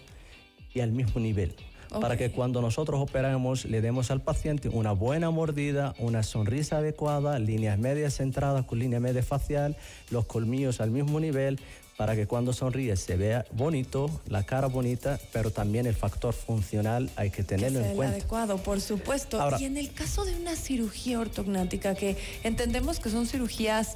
y 0.73 0.79
al 0.81 0.91
mismo 0.91 1.19
nivel. 1.19 1.55
Para 2.01 2.17
que 2.17 2.31
cuando 2.31 2.61
nosotros 2.61 2.99
operamos 2.99 3.63
le 3.63 3.79
demos 3.79 4.11
al 4.11 4.19
paciente 4.19 4.67
una 4.67 4.91
buena 4.91 5.29
mordida, 5.29 5.93
una 5.99 6.23
sonrisa 6.23 6.79
adecuada, 6.79 7.39
líneas 7.39 7.77
medias 7.79 8.17
centradas 8.17 8.65
con 8.65 8.79
línea 8.79 8.99
media 8.99 9.23
facial, 9.23 9.77
los 10.09 10.25
colmillos 10.25 10.81
al 10.81 10.91
mismo 10.91 11.21
nivel, 11.21 11.57
para 11.97 12.15
que 12.15 12.27
cuando 12.27 12.51
sonríe 12.51 12.95
se 12.97 13.15
vea 13.15 13.45
bonito, 13.51 14.09
la 14.27 14.43
cara 14.43 14.67
bonita, 14.67 15.17
pero 15.31 15.51
también 15.51 15.85
el 15.85 15.95
factor 15.95 16.33
funcional 16.33 17.09
hay 17.15 17.29
que 17.29 17.43
tenerlo 17.43 17.79
en 17.79 17.95
cuenta. 17.95 18.15
adecuado, 18.17 18.57
por 18.57 18.81
supuesto. 18.81 19.41
Ahora- 19.41 19.57
y 19.59 19.65
en 19.65 19.77
el 19.77 19.91
caso 19.93 20.25
de 20.25 20.35
una 20.35 20.55
cirugía 20.55 21.19
ortognática, 21.19 21.95
que 21.95 22.17
entendemos 22.43 22.99
que 22.99 23.09
son 23.09 23.27
cirugías 23.27 23.95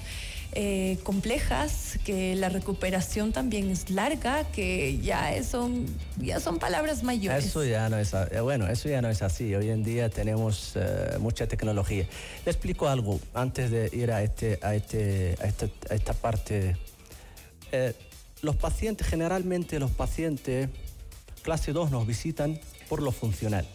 eh, 0.54 0.98
complejas, 1.04 2.00
que 2.04 2.34
la 2.36 2.50
recuperación 2.50 3.32
también 3.32 3.70
es 3.70 3.92
larga, 3.92 4.46
que 4.46 4.98
ya 4.98 5.32
son, 5.44 5.86
ya 6.18 6.40
son 6.40 6.58
palabras 6.58 7.04
mayores. 7.04 7.46
Eso 7.46 7.64
ya 7.64 7.88
no 7.90 8.00
es, 8.00 8.14
eh, 8.16 8.40
bueno, 8.42 8.68
eso 8.68 8.90
ya 8.90 9.00
no 9.02 9.10
es 9.10 9.22
así. 9.22 9.54
Hoy 9.54 9.70
en 9.70 9.84
día 9.84 10.10
tenemos 10.10 10.72
eh, 10.76 11.18
mucha 11.20 11.46
tecnología. 11.48 12.08
Le 12.46 12.52
explico 12.52 12.88
algo 12.88 13.20
antes 13.36 13.70
de 13.70 13.92
ir 13.94 14.12
a, 14.12 14.24
este, 14.24 14.58
a, 14.64 14.74
este, 14.74 15.38
a, 15.40 15.46
esta, 15.46 15.68
a 15.90 15.94
esta 15.94 16.14
parte. 16.14 16.76
Eh, 17.72 17.94
los 18.42 18.56
pacientes, 18.56 19.06
generalmente 19.08 19.80
los 19.80 19.92
pacientes 19.92 20.70
clase 21.42 21.74
2 21.74 21.92
nos 21.92 22.06
visitan 22.08 22.60
por 22.88 23.02
lo 23.02 23.12
funcional. 23.12 23.66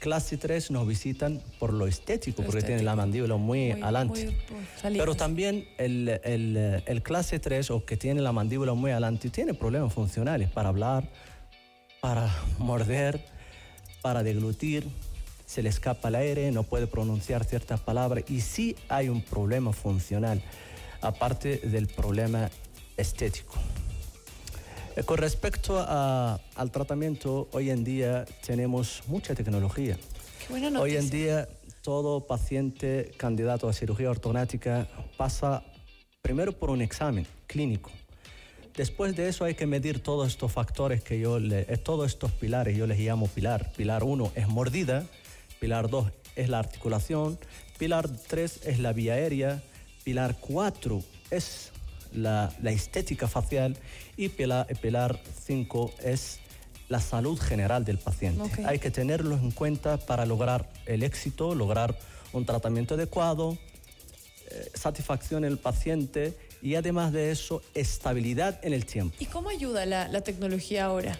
Clase 0.00 0.36
3 0.36 0.70
nos 0.70 0.86
visitan 0.86 1.40
por 1.58 1.72
lo 1.72 1.86
estético, 1.86 2.42
Lo 2.42 2.46
porque 2.48 2.60
tienen 2.62 2.84
la 2.84 2.90
estético. 2.92 2.96
mandíbula 3.06 3.36
muy, 3.36 3.70
adelante. 3.70 4.26
muy, 4.26 4.36
pues. 4.48 4.92
Pero 4.98 5.14
también 5.14 5.66
el, 5.78 6.20
el, 6.24 6.82
el 6.84 7.02
clase 7.02 7.38
3 7.38 7.70
o 7.70 7.84
que 7.86 7.96
tiene 7.96 8.20
la 8.20 8.32
mandíbula 8.32 8.74
muy 8.74 8.90
adelante 8.90 9.30
tiene 9.30 9.54
problemas 9.54 9.92
funcionales 9.94 10.50
para 10.50 10.68
hablar, 10.68 11.08
para 12.00 12.30
morder, 12.58 13.24
para 14.02 14.22
deglutir, 14.22 14.86
se 15.46 15.62
le 15.62 15.70
escapa 15.70 16.08
el 16.08 16.16
aire, 16.16 16.50
no 16.50 16.64
puede 16.64 16.86
pronunciar 16.86 17.44
ciertas 17.44 17.80
palabras 17.80 18.24
y 18.28 18.42
sí 18.42 18.76
hay 18.88 19.08
un 19.08 19.22
problema 19.22 19.72
funcional, 19.72 20.42
aparte 21.00 21.58
del 21.58 21.86
problema 21.86 22.50
estético. 22.96 23.54
Eh, 24.96 25.02
Con 25.02 25.18
respecto 25.18 25.78
a- 25.78 26.38
al 26.54 26.70
tratamiento, 26.70 27.48
hoy 27.52 27.70
en 27.70 27.82
día 27.84 28.24
tenemos 28.46 29.02
mucha 29.06 29.34
tecnología. 29.34 29.96
Qué 30.40 30.46
buena 30.50 30.80
Hoy 30.80 30.96
en 30.96 31.10
día 31.10 31.48
todo 31.82 32.26
paciente 32.26 33.10
candidato 33.16 33.68
a 33.68 33.72
cirugía 33.72 34.10
ortognática 34.10 34.86
pasa 35.16 35.62
primero 36.22 36.52
por 36.52 36.70
un 36.70 36.80
examen 36.80 37.26
clínico. 37.46 37.90
Después 38.76 39.14
de 39.14 39.28
eso 39.28 39.44
hay 39.44 39.54
que 39.54 39.66
medir 39.66 40.00
todos 40.02 40.28
estos 40.28 40.50
factores 40.50 41.02
que 41.02 41.20
yo 41.20 41.38
le, 41.38 41.60
eh, 41.68 41.76
todos 41.76 42.06
estos 42.10 42.32
pilares, 42.32 42.76
yo 42.76 42.86
les 42.86 42.98
llamo 42.98 43.28
pilar. 43.28 43.72
Pilar 43.76 44.02
1 44.04 44.32
es 44.34 44.48
mordida, 44.48 45.04
pilar 45.60 45.88
2 45.88 46.10
es 46.36 46.48
la 46.48 46.58
articulación, 46.58 47.38
pilar 47.78 48.08
3 48.08 48.60
es 48.64 48.78
la 48.80 48.92
vía 48.92 49.14
aérea, 49.14 49.62
pilar 50.02 50.36
4 50.40 51.02
es 51.30 51.70
la, 52.14 52.52
la 52.62 52.70
estética 52.70 53.28
facial 53.28 53.76
y 54.16 54.28
pilar, 54.28 54.66
pilar 54.80 55.20
5 55.44 55.94
es 56.02 56.40
la 56.88 57.00
salud 57.00 57.38
general 57.38 57.84
del 57.84 57.98
paciente. 57.98 58.64
Hay 58.66 58.78
que 58.78 58.90
tenerlos 58.90 59.40
en 59.40 59.50
cuenta 59.50 59.96
para 59.98 60.26
lograr 60.26 60.70
el 60.86 61.02
éxito, 61.02 61.54
lograr 61.54 61.96
un 62.32 62.44
tratamiento 62.44 62.94
adecuado, 62.94 63.58
eh, 64.50 64.70
satisfacción 64.74 65.44
en 65.44 65.52
el 65.52 65.58
paciente 65.58 66.36
y 66.62 66.74
además 66.74 67.12
de 67.12 67.30
eso, 67.30 67.62
estabilidad 67.74 68.58
en 68.62 68.72
el 68.72 68.86
tiempo. 68.86 69.16
¿Y 69.18 69.26
cómo 69.26 69.48
ayuda 69.48 69.86
la, 69.86 70.08
la 70.08 70.20
tecnología 70.20 70.86
ahora? 70.86 71.18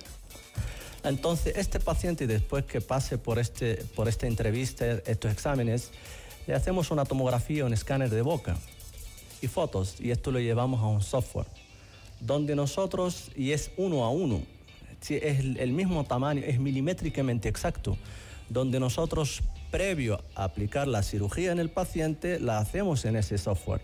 Entonces, 1.02 1.54
este 1.56 1.80
paciente, 1.80 2.26
después 2.26 2.64
que 2.64 2.80
pase 2.80 3.18
por, 3.18 3.38
este, 3.38 3.76
por 3.94 4.08
esta 4.08 4.26
entrevista, 4.26 4.86
estos 5.06 5.32
exámenes, 5.32 5.90
le 6.46 6.54
hacemos 6.54 6.90
una 6.90 7.04
tomografía, 7.04 7.64
un 7.64 7.74
escáner 7.74 8.10
de 8.10 8.22
boca 8.22 8.56
y 9.44 9.48
fotos, 9.48 9.96
y 10.00 10.10
esto 10.10 10.30
lo 10.30 10.40
llevamos 10.40 10.80
a 10.80 10.86
un 10.86 11.02
software, 11.02 11.46
donde 12.20 12.56
nosotros, 12.56 13.30
y 13.36 13.52
es 13.52 13.70
uno 13.76 14.04
a 14.04 14.10
uno, 14.10 14.42
es 15.08 15.40
el 15.40 15.72
mismo 15.72 16.04
tamaño, 16.04 16.42
es 16.44 16.58
milimétricamente 16.58 17.48
exacto, 17.48 17.96
donde 18.48 18.80
nosotros, 18.80 19.42
previo 19.70 20.22
a 20.34 20.44
aplicar 20.44 20.86
la 20.86 21.02
cirugía 21.02 21.50
en 21.52 21.58
el 21.58 21.68
paciente, 21.68 22.38
la 22.38 22.58
hacemos 22.58 23.04
en 23.04 23.16
ese 23.16 23.38
software. 23.38 23.82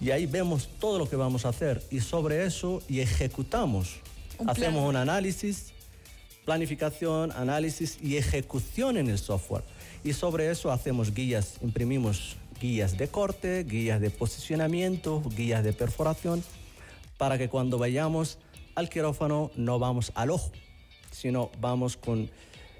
Y 0.00 0.10
ahí 0.10 0.26
vemos 0.26 0.68
todo 0.80 0.98
lo 0.98 1.08
que 1.08 1.16
vamos 1.16 1.46
a 1.46 1.50
hacer 1.50 1.80
y 1.90 2.00
sobre 2.00 2.44
eso 2.44 2.82
y 2.88 3.00
ejecutamos. 3.00 4.00
Un 4.38 4.46
plan. 4.46 4.50
Hacemos 4.50 4.88
un 4.88 4.96
análisis, 4.96 5.72
planificación, 6.44 7.30
análisis 7.32 7.98
y 8.02 8.16
ejecución 8.16 8.96
en 8.96 9.08
el 9.08 9.18
software. 9.18 9.62
Y 10.02 10.12
sobre 10.12 10.50
eso 10.50 10.72
hacemos 10.72 11.14
guías, 11.14 11.54
imprimimos 11.62 12.36
guías 12.60 12.96
de 12.96 13.08
corte, 13.08 13.64
guías 13.64 14.00
de 14.00 14.10
posicionamiento, 14.10 15.22
guías 15.36 15.64
de 15.64 15.72
perforación, 15.72 16.42
para 17.16 17.38
que 17.38 17.48
cuando 17.48 17.78
vayamos 17.78 18.38
al 18.74 18.88
quirófano 18.88 19.50
no 19.56 19.78
vamos 19.78 20.12
al 20.14 20.30
ojo, 20.30 20.50
sino 21.10 21.50
vamos 21.60 21.96
con... 21.96 22.30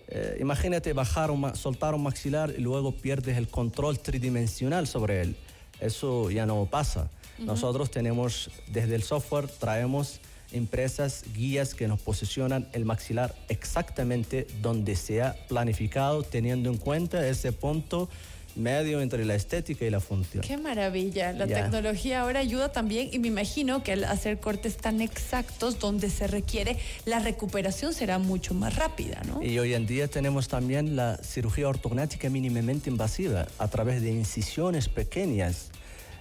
eh, 0.09 0.39
imagínate 0.41 0.93
bajar 0.93 1.31
un 1.31 1.55
soltar 1.55 1.95
un 1.95 2.03
maxilar 2.03 2.53
y 2.57 2.61
luego 2.61 2.93
pierdes 2.93 3.37
el 3.37 3.49
control 3.49 3.99
tridimensional 3.99 4.87
sobre 4.87 5.21
él. 5.21 5.37
Eso 5.81 6.31
ya 6.31 6.47
no 6.47 6.67
pasa. 6.67 7.11
Nosotros 7.39 7.91
tenemos, 7.91 8.51
desde 8.69 8.95
el 8.95 9.03
software, 9.03 9.49
traemos 9.49 10.21
impresas 10.53 11.25
guías 11.35 11.75
que 11.75 11.89
nos 11.89 12.01
posicionan 12.01 12.69
el 12.73 12.85
maxilar 12.85 13.35
exactamente 13.49 14.47
donde 14.63 14.95
se 14.95 15.21
ha 15.21 15.35
planificado, 15.49 16.23
teniendo 16.23 16.71
en 16.71 16.77
cuenta 16.77 17.27
ese 17.27 17.53
punto 17.53 18.09
medio 18.57 19.01
entre 19.01 19.25
la 19.25 19.35
estética 19.35 19.85
y 19.85 19.91
la 19.91 20.01
función. 20.01 20.43
Qué 20.43 20.57
maravilla. 20.57 21.33
La 21.33 21.47
tecnología 21.47 22.21
ahora 22.23 22.41
ayuda 22.41 22.71
también 22.73 23.11
y 23.13 23.19
me 23.19 23.29
imagino 23.29 23.83
que 23.83 23.93
al 23.93 24.05
hacer 24.05 24.39
cortes 24.39 24.77
tan 24.77 25.01
exactos 25.01 25.79
donde 25.79 26.11
se 26.11 26.27
requiere, 26.27 26.79
la 27.05 27.19
recuperación 27.19 27.95
será 27.95 28.19
mucho 28.19 28.55
más 28.55 28.77
rápida, 28.77 29.21
¿no? 29.27 29.43
Y 29.43 29.59
hoy 29.59 29.75
en 29.75 29.87
día 29.87 30.09
tenemos 30.09 30.49
también 30.49 30.97
la 30.97 31.17
cirugía 31.19 31.69
ortognática 31.69 32.31
mínimamente 32.31 32.91
invasiva 32.91 33.47
a 33.59 33.69
través 33.69 34.03
de 34.03 34.11
incisiones 34.11 34.89
pequeñas. 34.89 35.71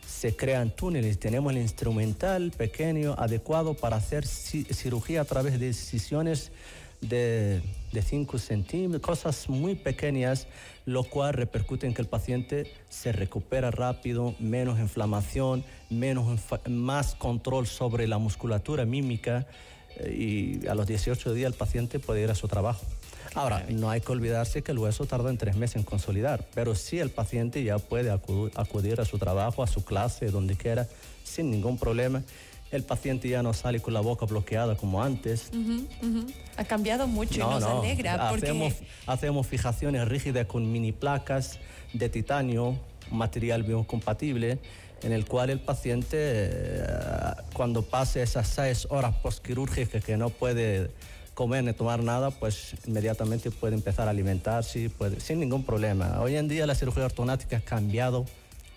Se 0.07 0.35
crean 0.35 0.71
túneles, 0.71 1.19
tenemos 1.19 1.51
el 1.51 1.59
instrumental 1.59 2.51
pequeño 2.51 3.13
adecuado 3.17 3.73
para 3.73 3.97
hacer 3.97 4.23
ci- 4.25 4.65
cirugía 4.73 5.21
a 5.21 5.25
través 5.25 5.59
de 5.59 5.67
incisiones 5.67 6.51
de, 7.09 7.61
de 7.91 8.01
5 8.01 8.37
centímetros, 8.37 9.01
cosas 9.01 9.49
muy 9.49 9.75
pequeñas, 9.75 10.47
lo 10.85 11.03
cual 11.03 11.33
repercute 11.33 11.87
en 11.87 11.93
que 11.93 12.01
el 12.01 12.07
paciente 12.07 12.71
se 12.89 13.11
recupera 13.11 13.71
rápido, 13.71 14.35
menos 14.39 14.79
inflamación, 14.79 15.63
menos, 15.89 16.25
infa- 16.27 16.67
más 16.69 17.15
control 17.15 17.67
sobre 17.67 18.07
la 18.07 18.17
musculatura 18.17 18.85
mímica 18.85 19.45
eh, 19.97 20.59
y 20.63 20.67
a 20.67 20.75
los 20.75 20.87
18 20.87 21.33
días 21.33 21.51
el 21.51 21.57
paciente 21.57 21.99
puede 21.99 22.23
ir 22.23 22.31
a 22.31 22.35
su 22.35 22.47
trabajo. 22.47 22.85
Ahora, 23.35 23.65
no 23.69 23.89
hay 23.89 24.01
que 24.01 24.11
olvidarse 24.11 24.61
que 24.61 24.71
el 24.73 24.77
hueso 24.79 25.05
tarda 25.05 25.29
en 25.29 25.37
tres 25.37 25.55
meses 25.55 25.77
en 25.77 25.83
consolidar, 25.83 26.45
pero 26.53 26.75
sí 26.75 26.99
el 26.99 27.09
paciente 27.09 27.63
ya 27.63 27.79
puede 27.79 28.11
acu- 28.13 28.51
acudir 28.55 28.99
a 29.01 29.05
su 29.05 29.17
trabajo, 29.17 29.63
a 29.63 29.67
su 29.67 29.83
clase, 29.85 30.27
donde 30.27 30.55
quiera, 30.55 30.87
sin 31.23 31.49
ningún 31.49 31.77
problema. 31.77 32.21
El 32.73 32.81
paciente 32.81 33.29
ya 33.29 33.43
no 33.43 33.53
sale 33.53 33.79
con 33.81 33.93
la 33.93 34.01
boca 34.01 34.25
bloqueada 34.25 34.75
como 34.75 35.03
antes. 35.03 35.51
Ha 36.57 36.65
cambiado 36.65 37.05
mucho 37.07 37.35
y 37.35 37.37
nos 37.37 37.63
alegra 37.63 38.29
porque 38.29 38.47
Hacemos, 38.47 38.73
hacemos 39.05 39.45
fijaciones 39.45 40.07
rígidas 40.07 40.47
con 40.47 40.71
mini 40.71 40.91
placas 40.91 41.59
de 41.93 42.09
titanio, 42.09 42.75
material 43.11 43.61
biocompatible, 43.61 44.57
en 45.03 45.11
el 45.11 45.25
cual 45.25 45.51
el 45.51 45.59
paciente, 45.59 46.17
eh, 46.17 46.83
cuando 47.53 47.83
pase 47.83 48.23
esas 48.23 48.47
seis 48.47 48.87
horas 48.89 49.15
postquirúrgicas 49.17 50.03
que 50.03 50.17
no 50.17 50.31
puede 50.31 50.89
comer 51.35 51.63
ni 51.63 51.73
tomar 51.73 52.01
nada, 52.01 52.31
pues 52.31 52.73
inmediatamente 52.87 53.51
puede 53.51 53.75
empezar 53.75 54.07
a 54.07 54.11
alimentarse 54.11 54.89
puede, 54.89 55.19
sin 55.19 55.39
ningún 55.39 55.63
problema. 55.63 56.19
Hoy 56.21 56.37
en 56.37 56.47
día 56.47 56.65
la 56.65 56.73
cirugía 56.73 57.05
ortognática 57.05 57.57
ha 57.57 57.61
cambiado 57.61 58.25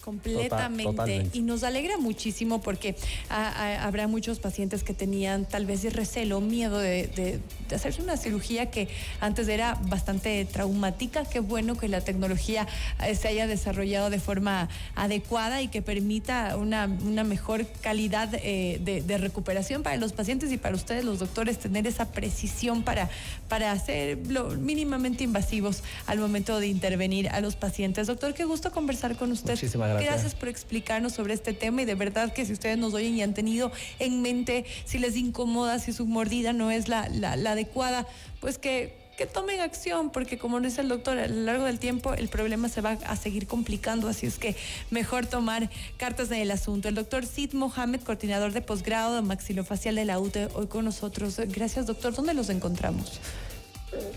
Completamente. 0.07 1.37
y 1.37 1.43
nos 1.43 1.65
alegra 1.65 1.99
muchísimo 1.99 2.63
porque 2.63 2.95
habrá 3.29 4.07
muchos 4.07 4.39
pacientes 4.39 4.85
que 4.85 4.95
tenían 4.95 5.47
tal 5.47 5.67
vez 5.67 5.83
recelo, 5.93 6.41
miedo 6.41 6.79
de, 6.79 7.41
hacerse 7.75 8.03
una 8.03 8.17
cirugía 8.17 8.71
que 8.71 8.89
antes 9.21 9.49
era 9.49 9.77
bastante 9.89 10.45
traumática. 10.45 11.25
Qué 11.25 11.41
bueno 11.41 11.77
que 11.77 11.89
la 11.89 12.03
tecnología 12.03 12.69
eh, 13.05 13.17
se 13.17 13.27
haya 13.27 13.49
desarrollado 13.49 14.09
de 14.09 14.21
forma 14.21 14.69
adecuada 14.95 15.61
y 15.61 15.67
que 15.67 15.83
permita 15.83 16.57
una, 16.57 16.87
mejor 16.87 17.67
calidad 17.81 18.29
eh, 18.35 18.79
de, 18.81 19.19
recuperación 19.19 19.83
para 19.83 19.97
los 19.97 20.13
pacientes 20.13 20.53
y 20.53 20.57
para 20.57 20.77
ustedes, 20.77 21.05
los 21.05 21.19
doctores, 21.19 21.59
tener 21.59 21.85
esa 21.89 22.13
precisión 22.13 22.85
para, 22.85 23.11
para 23.49 23.73
hacerlo 23.73 24.51
mínimamente 24.51 25.25
invasivos 25.25 25.83
al 26.07 26.21
momento 26.21 26.61
de 26.61 26.69
intervenir 26.69 27.29
a 27.31 27.41
los 27.41 27.57
pacientes. 27.57 28.07
Doctor, 28.07 28.35
qué 28.35 28.45
gusto 28.45 28.71
conversar 28.71 29.17
con 29.17 29.33
usted. 29.33 29.55
Muchísimas 29.55 29.89
gracias. 29.89 29.96
Gracias. 30.05 30.35
por 30.35 30.49
explicarnos 30.49 31.13
sobre 31.13 31.35
este 31.35 31.53
tema 31.53 31.83
y 31.83 31.85
de 31.85 31.95
verdad 31.95 32.33
que 32.33 32.45
si 32.45 32.53
ustedes 32.53 32.79
nos 32.79 32.95
oyen 32.95 33.17
y 33.17 33.23
han 33.23 33.35
tenido 33.35 33.73
en 33.99 34.23
mente 34.23 34.65
si 34.85 34.99
les 34.99 35.17
incomoda, 35.17 35.79
si 35.79 35.93
su 35.93 36.07
mordida 36.07 36.53
no 36.53 36.71
es 36.71 36.89
la, 36.89 37.03
adecuada, 37.03 38.07
pues 38.41 38.59
que 38.59 39.07
que 39.17 39.25
tomen 39.25 39.61
acción, 39.61 40.11
porque 40.11 40.37
como 40.37 40.61
dice 40.61 40.83
el 40.83 40.89
doctor, 40.89 41.19
a 41.19 41.27
lo 41.27 41.41
largo 41.41 41.65
del 41.65 41.79
tiempo 41.79 42.13
el 42.13 42.29
problema 42.29 42.69
se 42.69 42.83
va 42.83 42.99
a 43.07 43.17
seguir 43.17 43.47
complicando, 43.47 44.09
así 44.09 44.27
es 44.27 44.39
que 44.39 44.55
mejor 44.91 45.25
tomar 45.25 45.71
cartas 45.97 46.31
en 46.31 46.41
el 46.43 46.51
asunto. 46.51 46.89
El 46.91 46.97
doctor 46.97 47.25
Sid 47.25 47.55
Mohamed, 47.55 48.03
coordinador 48.03 48.53
de 48.53 48.61
posgrado 48.61 49.17
de 49.17 49.23
maxilofacial 49.23 49.95
de 49.95 50.05
la 50.05 50.19
UTE, 50.19 50.49
hoy 50.53 50.67
con 50.67 50.85
nosotros. 50.85 51.41
Gracias, 51.49 51.87
doctor. 51.87 52.15
¿Dónde 52.15 52.35
los 52.35 52.51
encontramos? 52.51 53.21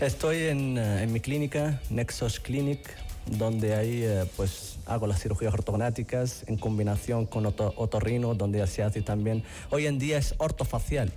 Estoy 0.00 0.44
en, 0.44 0.76
eh, 0.76 1.04
en 1.04 1.12
mi 1.12 1.20
clínica, 1.20 1.80
Nexus 1.88 2.38
Clinic, 2.40 2.94
donde 3.26 3.74
ahí 3.74 4.02
eh, 4.02 4.24
pues 4.36 4.78
hago 4.86 5.06
las 5.06 5.22
cirugías 5.22 5.52
ortognáticas 5.52 6.44
en 6.46 6.56
combinación 6.56 7.26
con 7.26 7.46
otorrino, 7.46 8.34
donde 8.34 8.66
se 8.66 8.82
hace 8.82 9.02
también, 9.02 9.44
hoy 9.70 9.86
en 9.86 9.98
día 9.98 10.18
es 10.18 10.34
ortofacial, 10.38 11.12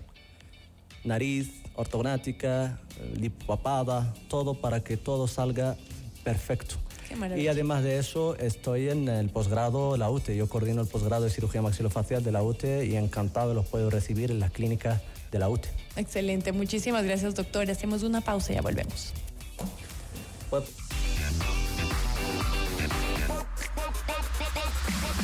nariz, 1.04 1.64
ortognática, 1.76 2.80
lipopapada, 3.16 4.14
todo 4.28 4.56
para 4.56 4.84
que 4.84 4.98
todo 4.98 5.28
salga 5.28 5.76
perfecto. 6.24 6.76
Y 7.36 7.48
además 7.48 7.84
de 7.84 8.00
eso, 8.00 8.36
estoy 8.38 8.90
en 8.90 9.08
el 9.08 9.30
posgrado 9.30 9.98
la 9.98 10.10
UTE. 10.10 10.36
Yo 10.36 10.50
coordino 10.50 10.82
el 10.82 10.88
posgrado 10.88 11.26
de 11.26 11.30
cirugía 11.30 11.62
maxilofacial 11.62 12.24
de 12.24 12.32
la 12.32 12.42
UTE 12.42 12.86
y 12.86 12.96
encantado 12.96 13.54
los 13.54 13.68
puedo 13.68 13.90
recibir 13.90 14.32
en 14.32 14.40
la 14.40 14.50
clínica 14.50 15.02
de 15.32 15.40
la 15.40 15.50
UTE. 15.50 15.70
Excelente, 15.96 16.52
muchísimas 16.52 17.04
gracias 17.04 17.36
doctor. 17.36 17.70
Hacemos 17.70 18.04
una 18.04 18.22
pausa 18.22 18.54
y 18.54 18.56
ya 18.56 18.62
volvemos. 18.62 19.14
Pues, 20.50 20.64